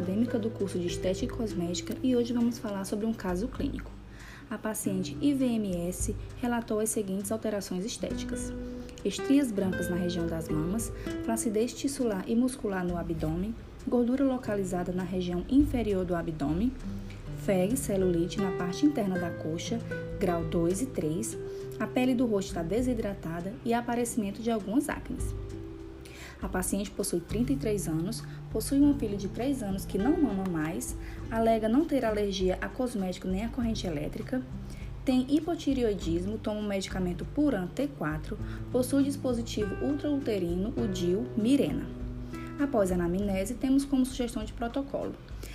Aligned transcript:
acadêmica 0.00 0.38
do 0.38 0.48
curso 0.48 0.78
de 0.78 0.86
Estética 0.86 1.34
e 1.34 1.36
Cosmética 1.36 1.94
e 2.02 2.16
hoje 2.16 2.32
vamos 2.32 2.58
falar 2.58 2.84
sobre 2.84 3.04
um 3.04 3.12
caso 3.12 3.46
clínico. 3.46 3.90
A 4.48 4.56
paciente 4.56 5.14
IVMS 5.20 6.16
relatou 6.40 6.80
as 6.80 6.88
seguintes 6.88 7.30
alterações 7.30 7.84
estéticas: 7.84 8.50
estrias 9.04 9.52
brancas 9.52 9.90
na 9.90 9.96
região 9.96 10.26
das 10.26 10.48
mamas, 10.48 10.90
flacidez 11.24 11.74
tissular 11.74 12.24
e 12.26 12.34
muscular 12.34 12.82
no 12.82 12.96
abdômen, 12.96 13.54
gordura 13.86 14.24
localizada 14.24 14.90
na 14.90 15.02
região 15.02 15.44
inferior 15.50 16.06
do 16.06 16.16
abdômen, 16.16 16.72
FEG, 17.44 17.76
celulite 17.76 18.40
na 18.40 18.52
parte 18.52 18.86
interna 18.86 19.18
da 19.18 19.30
coxa, 19.30 19.78
grau 20.18 20.42
2 20.44 20.80
e 20.80 20.86
3, 20.86 21.38
a 21.78 21.86
pele 21.86 22.14
do 22.14 22.24
rosto 22.24 22.48
está 22.48 22.62
desidratada 22.62 23.52
e 23.66 23.74
aparecimento 23.74 24.40
de 24.40 24.50
algumas 24.50 24.88
acnes. 24.88 25.34
A 26.42 26.48
paciente 26.48 26.90
possui 26.90 27.20
33 27.20 27.88
anos, 27.88 28.22
possui 28.50 28.78
uma 28.78 28.94
filha 28.94 29.16
de 29.16 29.28
3 29.28 29.62
anos 29.62 29.84
que 29.84 29.98
não 29.98 30.20
mama 30.20 30.44
mais, 30.50 30.96
alega 31.30 31.68
não 31.68 31.84
ter 31.84 32.04
alergia 32.04 32.58
a 32.60 32.68
cosmético 32.68 33.28
nem 33.28 33.44
a 33.44 33.48
corrente 33.48 33.86
elétrica, 33.86 34.42
tem 35.04 35.26
hipotireoidismo, 35.34 36.38
toma 36.38 36.60
o 36.60 36.62
medicamento 36.62 37.24
Puran 37.24 37.66
T4, 37.74 38.36
possui 38.70 39.02
dispositivo 39.02 39.74
ultrauterino, 39.84 40.72
o 40.76 40.86
DIL 40.86 41.26
Mirena. 41.36 41.86
Após 42.58 42.92
a 42.92 42.94
anamnese, 42.94 43.54
temos 43.54 43.86
como 43.86 44.04
sugestão 44.04 44.44
de 44.44 44.52
protocolo. 44.52 45.14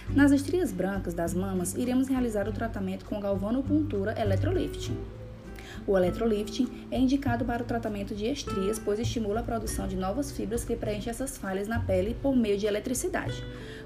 Nas 0.10 0.32
estrias 0.32 0.72
brancas 0.72 1.14
das 1.14 1.36
mamas, 1.36 1.76
iremos 1.76 2.08
realizar 2.08 2.50
o 2.50 2.54
tratamento 2.54 3.06
com 3.06 3.20
galvanopuntura 3.20 4.20
eletrolifting. 4.20 4.98
O 5.88 5.96
electrolifting 5.96 6.68
é 6.90 6.98
indicado 6.98 7.46
para 7.46 7.62
o 7.62 7.66
tratamento 7.66 8.16
de 8.16 8.26
estrias, 8.26 8.80
pois 8.80 9.00
estimula 9.00 9.42
a 9.42 9.44
produção 9.44 9.88
de 9.88 9.96
novas 9.96 10.32
fibras 10.32 10.66
que 10.66 10.76
preenchem 10.76 11.12
essas 11.12 11.38
falhas 11.38 11.68
na 11.68 11.80
pele 11.80 12.16
por 12.24 12.36
meio 12.36 12.58
de 12.58 12.66
eletricidade. 12.66 13.44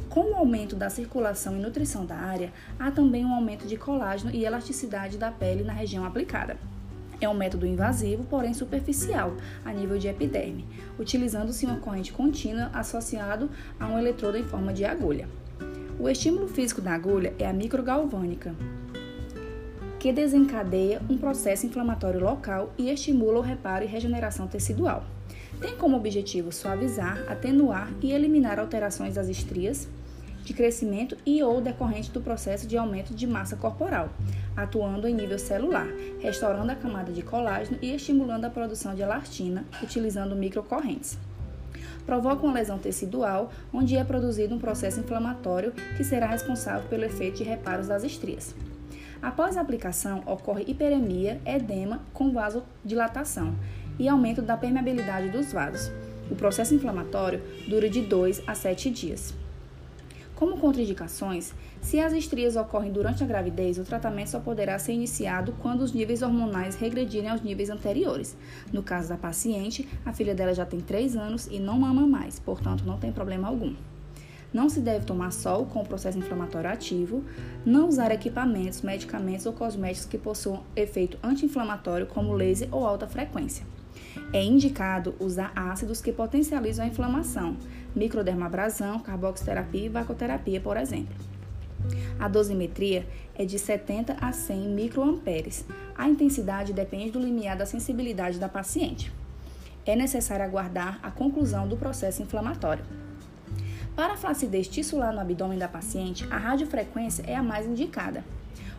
Com 0.07 0.31
o 0.31 0.35
aumento 0.35 0.77
da 0.77 0.89
circulação 0.89 1.57
e 1.57 1.59
nutrição 1.59 2.05
da 2.05 2.15
área, 2.15 2.53
há 2.79 2.89
também 2.89 3.25
um 3.25 3.33
aumento 3.33 3.67
de 3.67 3.75
colágeno 3.75 4.31
e 4.33 4.45
elasticidade 4.45 5.17
da 5.17 5.29
pele 5.29 5.61
na 5.61 5.73
região 5.73 6.05
aplicada. 6.05 6.57
É 7.19 7.27
um 7.27 7.33
método 7.33 7.67
invasivo, 7.67 8.23
porém 8.23 8.53
superficial, 8.53 9.35
a 9.65 9.73
nível 9.73 9.97
de 9.97 10.07
epiderme, 10.07 10.65
utilizando-se 10.97 11.65
uma 11.65 11.79
corrente 11.79 12.13
contínua 12.13 12.71
associado 12.73 13.49
a 13.77 13.87
um 13.87 13.99
eletrodo 13.99 14.37
em 14.37 14.43
forma 14.45 14.71
de 14.71 14.85
agulha. 14.85 15.27
O 15.99 16.07
estímulo 16.07 16.47
físico 16.47 16.79
da 16.79 16.93
agulha 16.93 17.33
é 17.37 17.45
a 17.45 17.51
microgalvânica, 17.51 18.55
que 19.99 20.13
desencadeia 20.13 21.01
um 21.09 21.17
processo 21.17 21.65
inflamatório 21.65 22.21
local 22.21 22.71
e 22.77 22.89
estimula 22.89 23.39
o 23.39 23.41
reparo 23.41 23.83
e 23.83 23.87
regeneração 23.87 24.47
tecidual. 24.47 25.03
Tem 25.59 25.75
como 25.75 25.97
objetivo 25.97 26.53
suavizar, 26.53 27.25
atenuar 27.27 27.91
e 28.01 28.13
eliminar 28.13 28.59
alterações 28.59 29.15
das 29.15 29.27
estrias 29.27 29.89
de 30.41 30.53
crescimento 30.53 31.17
e 31.25 31.43
ou 31.43 31.59
decorrente 31.59 32.11
do 32.11 32.21
processo 32.21 32.65
de 32.65 32.77
aumento 32.77 33.13
de 33.13 33.27
massa 33.27 33.57
corporal, 33.57 34.09
atuando 34.55 35.05
em 35.05 35.13
nível 35.13 35.37
celular, 35.37 35.87
restaurando 36.21 36.71
a 36.71 36.75
camada 36.75 37.11
de 37.11 37.21
colágeno 37.21 37.77
e 37.81 37.93
estimulando 37.93 38.45
a 38.45 38.49
produção 38.49 38.95
de 38.95 39.01
elastina, 39.01 39.65
utilizando 39.83 40.35
microcorrentes. 40.35 41.17
Provoca 42.05 42.43
uma 42.43 42.53
lesão 42.53 42.79
tecidual, 42.79 43.51
onde 43.71 43.97
é 43.97 44.03
produzido 44.03 44.55
um 44.55 44.59
processo 44.59 45.01
inflamatório 45.01 45.73
que 45.97 46.03
será 46.05 46.25
responsável 46.25 46.87
pelo 46.89 47.03
efeito 47.03 47.39
de 47.39 47.43
reparos 47.43 47.87
das 47.87 48.03
estrias. 48.03 48.55
Após 49.21 49.57
a 49.57 49.61
aplicação, 49.61 50.23
ocorre 50.25 50.63
hiperemia, 50.65 51.41
edema 51.45 52.01
com 52.13 52.31
vasodilatação 52.31 53.53
e 53.99 54.07
aumento 54.07 54.41
da 54.41 54.55
permeabilidade 54.55 55.29
dos 55.29 55.51
vasos. 55.51 55.91
O 56.31 56.35
processo 56.35 56.73
inflamatório 56.73 57.41
dura 57.67 57.89
de 57.89 58.01
2 58.01 58.43
a 58.47 58.55
7 58.55 58.89
dias. 58.89 59.33
Como 60.35 60.57
contraindicações, 60.57 61.53
se 61.81 61.99
as 61.99 62.13
estrias 62.13 62.55
ocorrem 62.55 62.93
durante 62.93 63.21
a 63.21 63.27
gravidez, 63.27 63.77
o 63.77 63.83
tratamento 63.83 64.29
só 64.29 64.39
poderá 64.39 64.79
ser 64.79 64.93
iniciado 64.93 65.53
quando 65.61 65.81
os 65.81 65.91
níveis 65.91 66.21
hormonais 66.21 66.75
regredirem 66.75 67.29
aos 67.29 67.41
níveis 67.41 67.69
anteriores. 67.69 68.37
No 68.71 68.81
caso 68.81 69.09
da 69.09 69.17
paciente, 69.17 69.85
a 70.05 70.13
filha 70.13 70.33
dela 70.33 70.53
já 70.53 70.65
tem 70.65 70.79
3 70.79 71.17
anos 71.17 71.47
e 71.51 71.59
não 71.59 71.77
mama 71.77 72.07
mais, 72.07 72.39
portanto 72.39 72.85
não 72.85 72.97
tem 72.97 73.11
problema 73.11 73.49
algum. 73.49 73.75
Não 74.53 74.69
se 74.69 74.79
deve 74.79 75.05
tomar 75.05 75.31
sol 75.31 75.65
com 75.65 75.81
o 75.81 75.85
processo 75.85 76.17
inflamatório 76.17 76.69
ativo, 76.69 77.23
não 77.65 77.87
usar 77.87 78.11
equipamentos, 78.11 78.81
medicamentos 78.81 79.45
ou 79.45 79.53
cosméticos 79.53 80.07
que 80.07 80.17
possuam 80.17 80.63
efeito 80.75 81.19
anti-inflamatório, 81.23 82.07
como 82.07 82.33
laser 82.33 82.67
ou 82.71 82.85
alta 82.85 83.07
frequência. 83.07 83.65
É 84.33 84.43
indicado 84.43 85.15
usar 85.19 85.51
ácidos 85.55 86.01
que 86.01 86.11
potencializam 86.11 86.85
a 86.85 86.87
inflamação, 86.87 87.57
microdermabrasão, 87.95 88.99
carboxiterapia 88.99 89.85
e 89.85 89.89
vacoterapia, 89.89 90.59
por 90.59 90.77
exemplo. 90.77 91.15
A 92.19 92.27
dosimetria 92.27 93.07
é 93.35 93.45
de 93.45 93.57
70 93.57 94.17
a 94.19 94.31
100 94.31 94.69
microamperes. 94.69 95.65
A 95.95 96.09
intensidade 96.09 96.73
depende 96.73 97.11
do 97.11 97.19
limiar 97.19 97.57
da 97.57 97.65
sensibilidade 97.65 98.37
da 98.37 98.49
paciente. 98.49 99.11
É 99.85 99.95
necessário 99.95 100.45
aguardar 100.45 100.99
a 101.01 101.09
conclusão 101.09 101.67
do 101.67 101.77
processo 101.77 102.21
inflamatório. 102.21 102.83
Para 103.99 104.13
a 104.13 104.15
flacidez 104.15 104.65
tissular 104.69 105.13
no 105.13 105.19
abdômen 105.19 105.59
da 105.59 105.67
paciente, 105.67 106.25
a 106.31 106.37
radiofrequência 106.37 107.21
é 107.27 107.35
a 107.35 107.43
mais 107.43 107.67
indicada. 107.67 108.23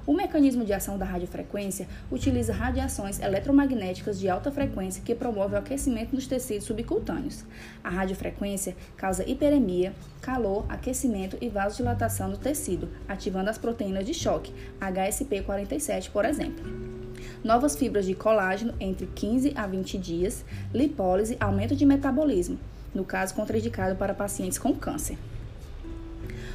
O 0.06 0.14
mecanismo 0.14 0.64
de 0.64 0.72
ação 0.72 0.96
da 0.96 1.04
radiofrequência 1.04 1.86
utiliza 2.10 2.54
radiações 2.54 3.20
eletromagnéticas 3.20 4.18
de 4.18 4.30
alta 4.30 4.50
frequência 4.50 5.02
que 5.04 5.14
promovem 5.14 5.56
o 5.56 5.58
aquecimento 5.58 6.16
dos 6.16 6.26
tecidos 6.26 6.64
subcutâneos. 6.64 7.44
A 7.84 7.90
radiofrequência 7.90 8.74
causa 8.96 9.28
hiperemia, 9.28 9.92
calor, 10.22 10.64
aquecimento 10.70 11.36
e 11.38 11.50
vasodilatação 11.50 12.30
do 12.30 12.38
tecido, 12.38 12.88
ativando 13.06 13.50
as 13.50 13.58
proteínas 13.58 14.06
de 14.06 14.14
choque, 14.14 14.54
HSP47, 14.80 16.12
por 16.12 16.24
exemplo. 16.24 16.64
Novas 17.44 17.76
fibras 17.76 18.06
de 18.06 18.14
colágeno 18.14 18.72
entre 18.80 19.06
15 19.06 19.52
a 19.54 19.66
20 19.66 19.98
dias, 19.98 20.46
lipólise, 20.72 21.36
aumento 21.38 21.76
de 21.76 21.84
metabolismo, 21.84 22.58
no 22.94 23.04
caso 23.04 23.34
contraindicado 23.34 23.96
para 23.96 24.14
pacientes 24.14 24.58
com 24.58 24.74
câncer. 24.74 25.18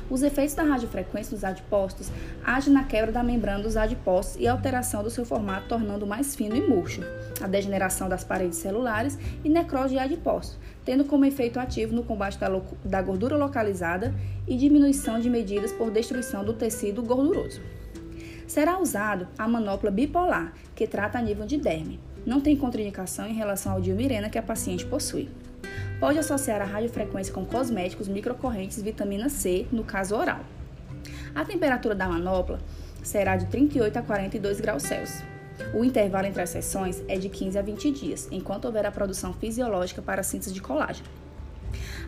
Os 0.07 0.21
efeitos 0.21 0.53
da 0.53 0.61
radiofrequência 0.61 1.31
dos 1.35 1.43
adipócitos 1.43 2.11
agem 2.43 2.71
na 2.71 2.83
quebra 2.83 3.11
da 3.11 3.23
membrana 3.23 3.63
dos 3.63 3.75
adipócitos 3.75 4.39
e 4.39 4.47
alteração 4.47 5.01
do 5.01 5.09
seu 5.09 5.25
formato, 5.25 5.67
tornando 5.67 6.05
mais 6.05 6.35
fino 6.35 6.55
e 6.55 6.61
murcho, 6.61 7.01
a 7.41 7.47
degeneração 7.47 8.07
das 8.07 8.23
paredes 8.23 8.59
celulares 8.59 9.17
e 9.43 9.49
necrose 9.49 9.95
de 9.95 9.99
adipócitos, 9.99 10.59
tendo 10.85 11.05
como 11.05 11.25
efeito 11.25 11.59
ativo 11.59 11.95
no 11.95 12.03
combate 12.03 12.37
da, 12.37 12.47
da 12.83 13.01
gordura 13.01 13.35
localizada 13.35 14.13
e 14.47 14.55
diminuição 14.55 15.19
de 15.19 15.27
medidas 15.27 15.71
por 15.71 15.89
destruição 15.89 16.45
do 16.45 16.53
tecido 16.53 17.01
gorduroso. 17.01 17.59
Será 18.45 18.79
usado 18.79 19.27
a 19.39 19.47
manopla 19.47 19.89
bipolar, 19.89 20.53
que 20.75 20.85
trata 20.85 21.17
a 21.17 21.21
nível 21.21 21.47
de 21.47 21.57
derme. 21.57 21.99
Não 22.23 22.39
tem 22.39 22.55
contraindicação 22.55 23.25
em 23.25 23.33
relação 23.33 23.73
ao 23.73 23.81
diomirena 23.81 24.29
que 24.29 24.37
a 24.37 24.43
paciente 24.43 24.85
possui. 24.85 25.29
Pode 25.99 26.19
associar 26.19 26.61
a 26.61 26.65
radiofrequência 26.65 27.33
com 27.33 27.45
cosméticos, 27.45 28.07
microcorrentes 28.07 28.81
vitamina 28.81 29.29
C, 29.29 29.65
no 29.71 29.83
caso 29.83 30.15
oral. 30.15 30.41
A 31.33 31.45
temperatura 31.45 31.95
da 31.95 32.07
manopla 32.07 32.59
será 33.01 33.37
de 33.37 33.45
38 33.45 33.97
a 33.97 34.01
42 34.01 34.59
graus 34.59 34.83
Celsius. 34.83 35.23
O 35.73 35.85
intervalo 35.85 36.27
entre 36.27 36.41
as 36.41 36.49
sessões 36.49 37.01
é 37.07 37.17
de 37.17 37.29
15 37.29 37.57
a 37.57 37.61
20 37.61 37.91
dias, 37.91 38.27
enquanto 38.29 38.65
houver 38.65 38.85
a 38.85 38.91
produção 38.91 39.33
fisiológica 39.33 40.01
para 40.01 40.19
a 40.19 40.23
síntese 40.23 40.53
de 40.53 40.61
colágeno. 40.61 41.07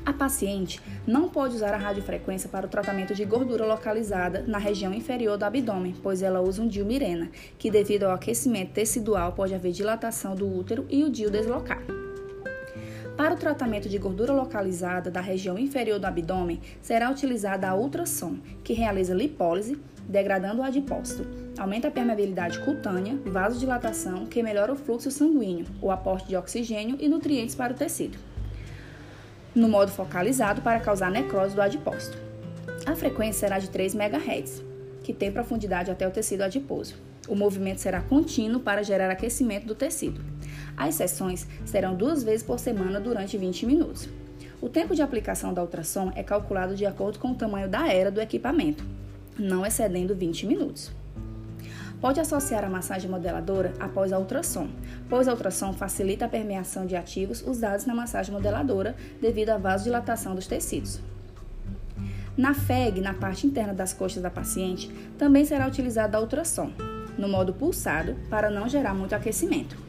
A 0.05 0.11
paciente 0.11 0.81
não 1.05 1.29
pode 1.29 1.55
usar 1.55 1.73
a 1.73 1.77
radiofrequência 1.77 2.49
para 2.49 2.65
o 2.65 2.69
tratamento 2.69 3.15
de 3.15 3.23
gordura 3.23 3.65
localizada 3.65 4.43
na 4.45 4.57
região 4.57 4.93
inferior 4.93 5.37
do 5.37 5.45
abdômen, 5.45 5.95
pois 6.03 6.21
ela 6.21 6.41
usa 6.41 6.61
um 6.61 6.67
dilmirena, 6.67 7.29
que 7.57 7.71
devido 7.71 8.03
ao 8.03 8.13
aquecimento 8.13 8.73
tecidual 8.73 9.31
pode 9.31 9.53
haver 9.53 9.71
dilatação 9.71 10.35
do 10.35 10.47
útero 10.47 10.85
e 10.89 11.03
o 11.03 11.09
dil 11.09 11.29
deslocar. 11.29 11.96
Para 13.17 13.33
o 13.33 13.37
tratamento 13.37 13.89
de 13.89 13.97
gordura 13.97 14.31
localizada 14.31 15.09
da 15.09 15.19
região 15.19 15.57
inferior 15.57 15.97
do 15.97 16.05
abdômen, 16.05 16.61
será 16.79 17.09
utilizada 17.09 17.67
a 17.67 17.73
ultrassom, 17.73 18.37
que 18.63 18.73
realiza 18.73 19.15
lipólise, 19.15 19.75
degradando 20.07 20.61
o 20.61 20.63
adipócito, 20.63 21.27
aumenta 21.57 21.87
a 21.87 21.91
permeabilidade 21.91 22.59
cutânea, 22.59 23.17
vasodilatação, 23.25 24.27
que 24.27 24.43
melhora 24.43 24.71
o 24.71 24.75
fluxo 24.75 25.09
sanguíneo, 25.09 25.65
o 25.81 25.89
aporte 25.89 26.27
de 26.27 26.37
oxigênio 26.37 26.95
e 26.99 27.09
nutrientes 27.09 27.55
para 27.55 27.73
o 27.73 27.75
tecido. 27.75 28.19
No 29.55 29.67
modo 29.67 29.91
focalizado 29.91 30.61
para 30.61 30.79
causar 30.79 31.09
necrose 31.09 31.55
do 31.55 31.61
adipócito. 31.61 32.19
A 32.85 32.95
frequência 32.95 33.39
será 33.39 33.57
de 33.57 33.71
3 33.71 33.95
MHz, 33.95 34.63
que 35.03 35.11
tem 35.11 35.31
profundidade 35.31 35.89
até 35.89 36.07
o 36.07 36.11
tecido 36.11 36.43
adiposo. 36.43 36.93
O 37.27 37.35
movimento 37.35 37.81
será 37.81 37.99
contínuo 37.99 38.61
para 38.61 38.83
gerar 38.83 39.09
aquecimento 39.09 39.65
do 39.65 39.73
tecido. 39.73 40.36
As 40.77 40.93
sessões 40.93 41.47
serão 41.65 41.95
duas 41.95 42.23
vezes 42.23 42.43
por 42.43 42.59
semana 42.59 42.99
durante 42.99 43.35
20 43.35 43.65
minutos. 43.65 44.07
O 44.61 44.69
tempo 44.69 44.95
de 44.95 45.01
aplicação 45.01 45.51
da 45.51 45.61
ultrassom 45.61 46.11
é 46.15 46.21
calculado 46.21 46.75
de 46.75 46.85
acordo 46.85 47.17
com 47.17 47.31
o 47.31 47.35
tamanho 47.35 47.67
da 47.67 47.91
era 47.91 48.11
do 48.11 48.21
equipamento, 48.21 48.85
não 49.37 49.65
excedendo 49.65 50.15
20 50.15 50.45
minutos. 50.45 50.91
Pode 51.99 52.19
associar 52.19 52.63
a 52.63 52.69
massagem 52.69 53.09
modeladora 53.09 53.73
após 53.79 54.13
a 54.13 54.19
ultrassom, 54.19 54.67
pois 55.09 55.27
a 55.27 55.31
ultrassom 55.31 55.73
facilita 55.73 56.25
a 56.25 56.29
permeação 56.29 56.85
de 56.85 56.95
ativos 56.95 57.41
usados 57.41 57.87
na 57.87 57.95
massagem 57.95 58.31
modeladora 58.31 58.95
devido 59.19 59.49
à 59.49 59.57
vasodilatação 59.57 60.35
dos 60.35 60.45
tecidos. 60.45 60.99
Na 62.37 62.53
FEG, 62.53 63.01
na 63.01 63.15
parte 63.15 63.47
interna 63.47 63.73
das 63.73 63.93
coxas 63.93 64.21
da 64.21 64.29
paciente, 64.29 64.91
também 65.17 65.43
será 65.43 65.65
utilizada 65.65 66.17
a 66.17 66.21
ultrassom, 66.21 66.71
no 67.17 67.27
modo 67.27 67.51
pulsado, 67.51 68.15
para 68.29 68.51
não 68.51 68.69
gerar 68.69 68.93
muito 68.93 69.15
aquecimento. 69.15 69.86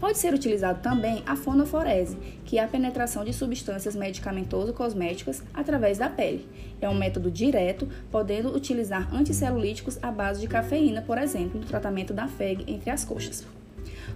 Pode 0.00 0.16
ser 0.18 0.32
utilizado 0.32 0.80
também 0.80 1.22
a 1.26 1.34
fonoforese, 1.34 2.16
que 2.44 2.58
é 2.58 2.62
a 2.62 2.68
penetração 2.68 3.24
de 3.24 3.32
substâncias 3.32 3.96
medicamentoso-cosméticas 3.96 5.42
através 5.52 5.98
da 5.98 6.08
pele. 6.08 6.48
É 6.80 6.88
um 6.88 6.94
método 6.94 7.30
direto, 7.30 7.88
podendo 8.10 8.54
utilizar 8.54 9.12
anticelulíticos 9.12 9.98
à 10.00 10.12
base 10.12 10.40
de 10.40 10.46
cafeína, 10.46 11.02
por 11.02 11.18
exemplo, 11.18 11.60
no 11.60 11.66
tratamento 11.66 12.14
da 12.14 12.28
FEG 12.28 12.64
entre 12.68 12.90
as 12.90 13.04
coxas. 13.04 13.44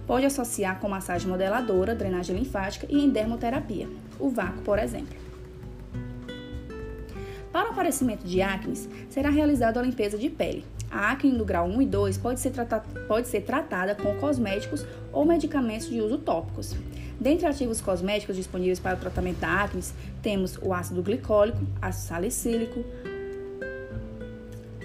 Pode 0.07 0.25
associar 0.25 0.79
com 0.79 0.87
massagem 0.87 1.27
modeladora, 1.27 1.93
drenagem 1.93 2.37
linfática 2.37 2.87
e 2.89 3.03
endermoterapia, 3.03 3.87
o 4.19 4.29
vácuo, 4.29 4.61
por 4.61 4.79
exemplo. 4.79 5.23
Para 7.51 7.69
o 7.69 7.71
aparecimento 7.71 8.25
de 8.25 8.41
acne, 8.41 8.75
será 9.09 9.29
realizada 9.29 9.79
a 9.79 9.83
limpeza 9.83 10.17
de 10.17 10.29
pele. 10.29 10.65
A 10.93 11.11
acne 11.11 11.31
do 11.31 11.43
grau 11.43 11.67
1 11.67 11.81
e 11.81 11.85
2 11.87 12.19
pode 12.19 12.39
ser, 12.39 12.51
pode 13.07 13.27
ser 13.27 13.41
tratada 13.41 13.95
com 13.95 14.15
cosméticos 14.17 14.85
ou 15.11 15.25
medicamentos 15.25 15.89
de 15.89 15.99
uso 15.99 16.19
tópicos. 16.19 16.75
Dentre 17.19 17.47
ativos 17.47 17.81
cosméticos 17.81 18.35
disponíveis 18.35 18.79
para 18.79 18.95
o 18.95 18.99
tratamento 18.99 19.39
da 19.39 19.63
acne, 19.63 19.81
temos 20.21 20.55
o 20.61 20.71
ácido 20.71 21.01
glicólico, 21.01 21.57
ácido 21.81 22.07
salicílico, 22.07 22.85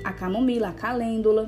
a 0.02 0.10
camomila, 0.10 0.68
a 0.68 0.72
calêndula, 0.72 1.46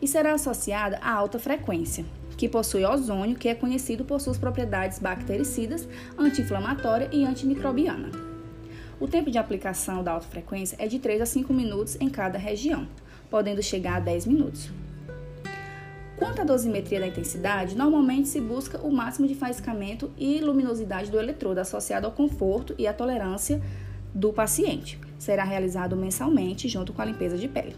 e 0.00 0.06
será 0.06 0.34
associada 0.34 0.98
a 1.02 1.12
alta 1.12 1.40
frequência, 1.40 2.04
que 2.36 2.48
possui 2.48 2.84
ozônio, 2.84 3.34
que 3.34 3.48
é 3.48 3.56
conhecido 3.56 4.04
por 4.04 4.20
suas 4.20 4.38
propriedades 4.38 5.00
bactericidas, 5.00 5.88
anti-inflamatória 6.16 7.08
e 7.10 7.24
antimicrobiana. 7.24 8.12
O 9.00 9.08
tempo 9.08 9.32
de 9.32 9.38
aplicação 9.38 10.04
da 10.04 10.12
alta 10.12 10.28
frequência 10.28 10.76
é 10.78 10.86
de 10.86 11.00
3 11.00 11.22
a 11.22 11.26
5 11.26 11.52
minutos 11.52 11.96
em 12.00 12.08
cada 12.08 12.38
região, 12.38 12.86
podendo 13.30 13.62
chegar 13.62 13.96
a 13.96 14.00
10 14.00 14.26
minutos. 14.26 14.70
Quanto 16.16 16.40
à 16.40 16.44
dosimetria 16.44 16.98
da 16.98 17.06
intensidade, 17.06 17.76
normalmente 17.76 18.28
se 18.28 18.40
busca 18.40 18.78
o 18.78 18.90
máximo 18.90 19.28
de 19.28 19.34
faiscamento 19.34 20.10
e 20.16 20.40
luminosidade 20.40 21.10
do 21.10 21.18
eletrodo 21.18 21.60
associado 21.60 22.06
ao 22.06 22.12
conforto 22.12 22.74
e 22.78 22.86
à 22.86 22.92
tolerância 22.92 23.60
do 24.14 24.32
paciente. 24.32 24.98
Será 25.18 25.44
realizado 25.44 25.94
mensalmente 25.94 26.68
junto 26.68 26.92
com 26.92 27.02
a 27.02 27.04
limpeza 27.04 27.36
de 27.36 27.48
pele. 27.48 27.76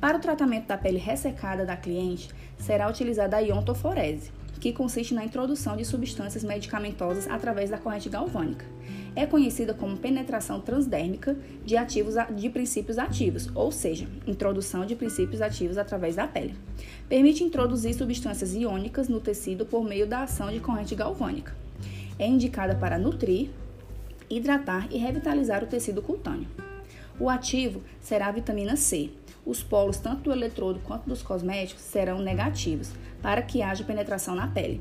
Para 0.00 0.18
o 0.18 0.20
tratamento 0.20 0.66
da 0.66 0.76
pele 0.76 0.98
ressecada 0.98 1.64
da 1.64 1.76
cliente, 1.76 2.28
será 2.58 2.88
utilizada 2.88 3.36
a 3.36 3.40
iontoforese, 3.40 4.32
que 4.60 4.72
consiste 4.72 5.14
na 5.14 5.24
introdução 5.24 5.76
de 5.76 5.84
substâncias 5.84 6.42
medicamentosas 6.42 7.28
através 7.28 7.70
da 7.70 7.78
corrente 7.78 8.08
galvânica. 8.08 8.64
É 9.18 9.26
conhecida 9.26 9.74
como 9.74 9.96
penetração 9.96 10.60
transdérmica 10.60 11.36
de, 11.64 11.76
ativos, 11.76 12.14
de 12.36 12.48
princípios 12.48 12.98
ativos, 12.98 13.50
ou 13.52 13.72
seja, 13.72 14.06
introdução 14.28 14.86
de 14.86 14.94
princípios 14.94 15.42
ativos 15.42 15.76
através 15.76 16.14
da 16.14 16.28
pele. 16.28 16.54
Permite 17.08 17.42
introduzir 17.42 17.94
substâncias 17.94 18.54
iônicas 18.54 19.08
no 19.08 19.18
tecido 19.18 19.66
por 19.66 19.82
meio 19.82 20.06
da 20.06 20.22
ação 20.22 20.52
de 20.52 20.60
corrente 20.60 20.94
galvânica. 20.94 21.52
É 22.16 22.28
indicada 22.28 22.76
para 22.76 22.96
nutrir, 22.96 23.50
hidratar 24.30 24.86
e 24.88 24.98
revitalizar 24.98 25.64
o 25.64 25.66
tecido 25.66 26.00
cutâneo. 26.00 26.46
O 27.18 27.28
ativo 27.28 27.82
será 28.00 28.28
a 28.28 28.32
vitamina 28.32 28.76
C, 28.76 29.10
os 29.44 29.64
polos 29.64 29.96
tanto 29.96 30.22
do 30.22 30.32
eletrodo 30.32 30.78
quanto 30.84 31.08
dos 31.08 31.22
cosméticos 31.24 31.82
serão 31.82 32.20
negativos 32.20 32.92
para 33.20 33.42
que 33.42 33.62
haja 33.62 33.82
penetração 33.82 34.36
na 34.36 34.46
pele. 34.46 34.80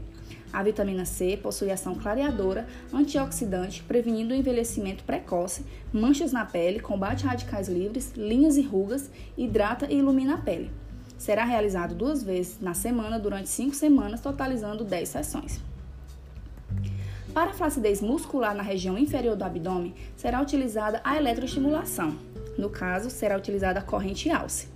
A 0.52 0.64
vitamina 0.64 1.06
C 1.06 1.38
possui 1.38 1.70
ação 1.70 1.94
clareadora, 1.96 2.66
antioxidante, 2.94 3.84
prevenindo 3.84 4.34
o 4.34 4.38
envelhecimento 4.38 5.04
precoce, 5.04 5.66
manchas 5.92 6.32
na 6.32 6.46
pele, 6.46 6.80
combate 6.80 7.26
radicais 7.26 7.68
livres, 7.68 8.14
linhas 8.16 8.58
e 8.58 8.62
rugas, 8.62 9.12
hidrata 9.38 9.86
e 9.92 9.98
ilumina 9.98 10.36
a 10.36 10.38
pele. 10.38 10.72
Será 11.18 11.44
realizado 11.44 11.96
duas 11.96 12.24
vezes 12.24 12.60
na 12.62 12.74
semana 12.74 13.20
durante 13.20 13.50
cinco 13.50 13.76
semanas, 13.76 14.22
totalizando 14.22 14.84
10 14.84 15.10
sessões. 15.10 15.60
Para 17.34 17.52
a 17.52 17.54
flacidez 17.54 18.02
muscular 18.02 18.56
na 18.56 18.64
região 18.64 18.98
inferior 18.98 19.36
do 19.36 19.44
abdômen, 19.44 19.94
será 20.16 20.42
utilizada 20.42 21.02
a 21.04 21.18
eletroestimulação, 21.18 22.18
no 22.58 22.70
caso, 22.70 23.10
será 23.10 23.38
utilizada 23.38 23.80
a 23.80 23.84
corrente 23.84 24.30
alce, 24.32 24.68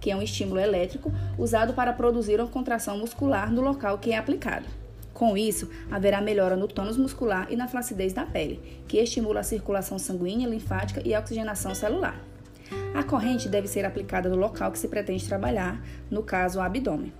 que 0.00 0.10
é 0.10 0.16
um 0.16 0.22
estímulo 0.22 0.58
elétrico 0.58 1.12
usado 1.38 1.74
para 1.74 1.92
produzir 1.92 2.40
uma 2.40 2.48
contração 2.48 2.98
muscular 2.98 3.52
no 3.52 3.60
local 3.60 3.98
que 3.98 4.12
é 4.12 4.16
aplicado. 4.16 4.66
Com 5.16 5.34
isso, 5.34 5.70
haverá 5.90 6.20
melhora 6.20 6.56
no 6.56 6.68
tônus 6.68 6.98
muscular 6.98 7.46
e 7.50 7.56
na 7.56 7.66
flacidez 7.66 8.12
da 8.12 8.26
pele, 8.26 8.82
que 8.86 8.98
estimula 8.98 9.40
a 9.40 9.42
circulação 9.42 9.98
sanguínea, 9.98 10.46
linfática 10.46 11.00
e 11.02 11.14
a 11.14 11.20
oxigenação 11.20 11.74
celular. 11.74 12.22
A 12.94 13.02
corrente 13.02 13.48
deve 13.48 13.66
ser 13.66 13.86
aplicada 13.86 14.28
no 14.28 14.36
local 14.36 14.70
que 14.70 14.78
se 14.78 14.88
pretende 14.88 15.26
trabalhar, 15.26 15.82
no 16.10 16.22
caso, 16.22 16.58
o 16.58 16.62
abdômen. 16.62 17.14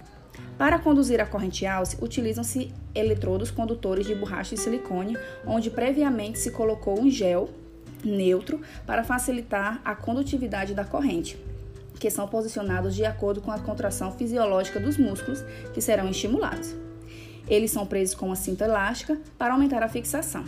Para 0.58 0.78
conduzir 0.78 1.22
a 1.22 1.26
corrente 1.26 1.64
alce, 1.64 1.96
utilizam-se 1.98 2.70
eletrodos 2.94 3.50
condutores 3.50 4.04
de 4.04 4.14
borracha 4.14 4.54
de 4.54 4.60
silicone, 4.60 5.16
onde 5.46 5.70
previamente 5.70 6.38
se 6.38 6.50
colocou 6.50 7.00
um 7.00 7.10
gel 7.10 7.48
neutro 8.04 8.60
para 8.84 9.04
facilitar 9.04 9.80
a 9.82 9.94
condutividade 9.94 10.74
da 10.74 10.84
corrente, 10.84 11.42
que 11.98 12.10
são 12.10 12.28
posicionados 12.28 12.94
de 12.94 13.06
acordo 13.06 13.40
com 13.40 13.50
a 13.50 13.58
contração 13.58 14.12
fisiológica 14.12 14.78
dos 14.78 14.98
músculos 14.98 15.42
que 15.72 15.80
serão 15.80 16.10
estimulados. 16.10 16.84
Eles 17.48 17.70
são 17.70 17.86
presos 17.86 18.14
com 18.14 18.26
uma 18.26 18.36
cinta 18.36 18.64
elástica 18.64 19.18
para 19.38 19.52
aumentar 19.54 19.82
a 19.82 19.88
fixação. 19.88 20.44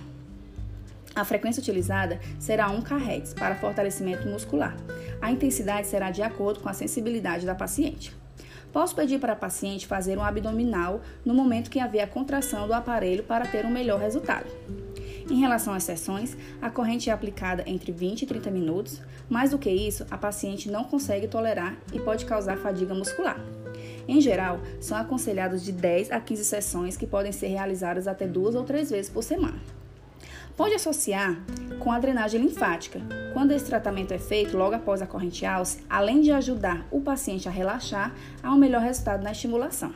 A 1.15 1.25
frequência 1.25 1.61
utilizada 1.61 2.21
será 2.39 2.71
1 2.71 2.83
kHz 2.83 3.35
para 3.35 3.57
fortalecimento 3.57 4.29
muscular. 4.29 4.77
A 5.21 5.31
intensidade 5.31 5.87
será 5.87 6.11
de 6.11 6.23
acordo 6.23 6.61
com 6.61 6.69
a 6.69 6.75
sensibilidade 6.75 7.45
da 7.45 7.55
paciente. 7.55 8.17
Posso 8.73 8.95
pedir 8.95 9.19
para 9.19 9.33
a 9.33 9.37
paciente 9.37 9.87
fazer 9.87 10.19
um 10.19 10.23
abdominal 10.23 11.01
no 11.25 11.35
momento 11.35 11.71
que 11.71 11.81
haver 11.81 12.01
a 12.01 12.07
contração 12.07 12.67
do 12.67 12.75
aparelho 12.75 13.25
para 13.25 13.47
ter 13.47 13.65
um 13.65 13.71
melhor 13.71 13.99
resultado. 13.99 14.47
Em 15.31 15.41
relação 15.41 15.75
às 15.75 15.83
sessões, 15.83 16.37
a 16.61 16.71
corrente 16.71 17.11
é 17.11 17.13
aplicada 17.13 17.63
entre 17.67 17.93
20 17.93 18.23
e 18.23 18.27
30 18.27 18.51
minutos. 18.51 19.01
Mais 19.29 19.51
do 19.51 19.59
que 19.59 19.71
isso, 19.71 20.07
a 20.11 20.17
paciente 20.17 20.71
não 20.71 20.85
consegue 20.85 21.29
tolerar 21.29 21.77
e 21.93 22.01
pode 22.01 22.25
causar 22.25 22.57
fadiga 22.57 22.95
muscular. 22.95 23.39
Em 24.09 24.23
geral, 24.23 24.59
são 24.81 24.97
aconselhadas 24.97 25.63
de 25.63 25.71
10 25.71 26.11
a 26.11 26.19
15 26.19 26.45
sessões 26.47 26.97
que 26.97 27.07
podem 27.07 27.31
ser 27.31 27.49
realizadas 27.49 28.09
até 28.09 28.27
duas 28.27 28.55
ou 28.55 28.65
três 28.65 28.89
vezes 28.89 29.11
por 29.11 29.23
semana. 29.23 29.61
Pode 30.57 30.75
associar 30.75 31.39
com 31.79 31.93
a 31.93 32.01
drenagem 32.01 32.41
linfática. 32.41 33.01
Quando 33.35 33.53
esse 33.53 33.67
tratamento 33.67 34.13
é 34.13 34.19
feito 34.19 34.57
logo 34.57 34.75
após 34.75 35.03
a 35.03 35.07
corrente 35.07 35.45
alce, 35.45 35.85
além 35.89 36.23
de 36.23 36.33
ajudar 36.33 36.85
o 36.91 37.01
paciente 37.03 37.47
a 37.47 37.53
relaxar, 37.53 38.13
há 38.43 38.53
um 38.53 38.59
melhor 38.59 38.81
resultado 38.83 39.23
na 39.23 39.31
estimulação. 39.31 39.93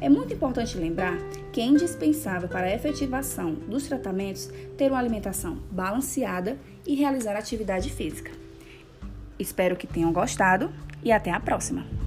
É 0.00 0.08
muito 0.08 0.34
importante 0.34 0.76
lembrar 0.76 1.16
que 1.52 1.60
é 1.60 1.64
indispensável 1.64 2.48
para 2.48 2.66
a 2.66 2.74
efetivação 2.74 3.54
dos 3.54 3.86
tratamentos 3.86 4.50
ter 4.76 4.90
uma 4.90 4.98
alimentação 4.98 5.58
balanceada 5.70 6.58
e 6.86 6.94
realizar 6.94 7.36
atividade 7.36 7.90
física. 7.90 8.32
Espero 9.38 9.76
que 9.76 9.86
tenham 9.86 10.12
gostado 10.12 10.70
e 11.02 11.12
até 11.12 11.30
a 11.30 11.38
próxima! 11.38 11.99